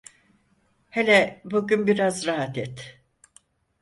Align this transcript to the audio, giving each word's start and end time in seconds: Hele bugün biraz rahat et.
Hele 0.89 1.41
bugün 1.45 1.87
biraz 1.87 2.25
rahat 2.27 2.57
et. 2.57 3.01